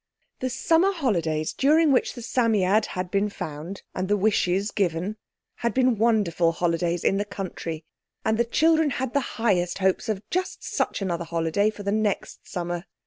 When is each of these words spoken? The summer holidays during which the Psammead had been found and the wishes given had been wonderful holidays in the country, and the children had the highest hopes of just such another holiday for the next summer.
The 0.39 0.49
summer 0.49 0.91
holidays 0.91 1.53
during 1.53 1.91
which 1.91 2.15
the 2.15 2.23
Psammead 2.23 2.87
had 2.97 3.11
been 3.11 3.29
found 3.29 3.83
and 3.93 4.07
the 4.07 4.17
wishes 4.17 4.71
given 4.71 5.15
had 5.57 5.75
been 5.75 5.95
wonderful 5.99 6.53
holidays 6.53 7.03
in 7.03 7.17
the 7.17 7.23
country, 7.23 7.85
and 8.25 8.39
the 8.39 8.43
children 8.43 8.89
had 8.89 9.13
the 9.13 9.19
highest 9.37 9.77
hopes 9.77 10.09
of 10.09 10.27
just 10.31 10.63
such 10.63 11.03
another 11.03 11.25
holiday 11.25 11.69
for 11.69 11.83
the 11.83 11.91
next 11.91 12.49
summer. 12.49 12.85